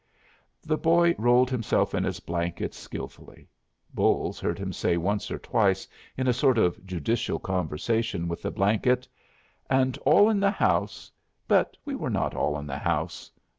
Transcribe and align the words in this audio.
The 0.63 0.79
boy 0.79 1.13
rolled 1.19 1.51
himself 1.51 1.93
in 1.93 2.03
his 2.05 2.19
blanket 2.19 2.73
skillfully. 2.73 3.47
Bolles 3.93 4.39
heard 4.39 4.57
him 4.57 4.73
say 4.73 4.97
once 4.97 5.29
or 5.29 5.37
twice 5.37 5.87
in 6.17 6.25
a 6.27 6.33
sort 6.33 6.57
of 6.57 6.83
judicial 6.87 7.37
conversation 7.37 8.27
with 8.27 8.41
the 8.41 8.49
blanket 8.49 9.07
"and 9.69 9.99
all 9.99 10.27
in 10.27 10.39
the 10.39 10.49
house 10.49 11.11
but 11.47 11.77
we 11.85 11.93
were 11.93 12.09
not 12.09 12.33
all 12.33 12.57
in 12.57 12.65
the 12.65 12.79
house. 12.79 13.29